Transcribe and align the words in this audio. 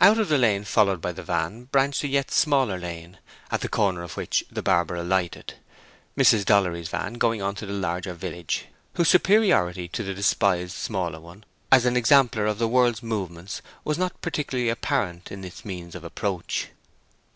Out 0.00 0.18
of 0.18 0.28
the 0.28 0.36
lane 0.36 0.64
followed 0.64 1.00
by 1.00 1.12
the 1.12 1.22
van 1.22 1.62
branched 1.66 2.02
a 2.02 2.08
yet 2.08 2.32
smaller 2.32 2.76
lane, 2.76 3.18
at 3.52 3.60
the 3.60 3.68
corner 3.68 4.02
of 4.02 4.16
which 4.16 4.44
the 4.50 4.64
barber 4.64 4.96
alighted, 4.96 5.54
Mrs. 6.18 6.44
Dollery's 6.44 6.88
van 6.88 7.14
going 7.14 7.40
on 7.40 7.54
to 7.54 7.66
the 7.66 7.72
larger 7.72 8.12
village, 8.12 8.64
whose 8.94 9.08
superiority 9.10 9.86
to 9.86 10.02
the 10.02 10.12
despised 10.12 10.72
smaller 10.74 11.20
one 11.20 11.44
as 11.70 11.86
an 11.86 11.96
exemplar 11.96 12.46
of 12.46 12.58
the 12.58 12.66
world's 12.66 13.00
movements 13.00 13.62
was 13.84 13.96
not 13.96 14.20
particularly 14.20 14.68
apparent 14.68 15.30
in 15.30 15.44
its 15.44 15.64
means 15.64 15.94
of 15.94 16.02
approach. 16.02 16.70